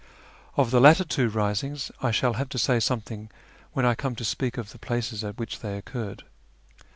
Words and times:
Of 0.57 0.71
the 0.71 0.79
two 0.79 0.83
latter 0.83 1.29
risings 1.29 1.91
I 2.01 2.09
shall 2.09 2.33
have 2.33 2.49
to 2.49 2.57
say 2.57 2.79
something 2.79 3.29
when 3.73 3.85
I 3.85 3.93
come 3.93 4.15
to 4.15 4.25
speak 4.25 4.57
of 4.57 4.71
the 4.71 4.79
j)laces 4.79 5.23
at 5.23 5.37
which 5.37 5.59
they 5.59 5.77
occurred. 5.77 6.23